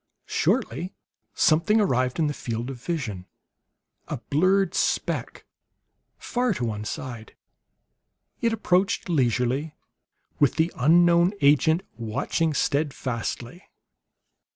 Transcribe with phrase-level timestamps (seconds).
[0.25, 0.95] Shortly
[1.35, 3.27] something arrived in the field of vision;
[4.07, 5.45] a blurred speck,
[6.17, 7.35] far to one side.
[8.41, 9.75] It approached leisurely,
[10.39, 13.63] with the unknown agent watching steadfastly.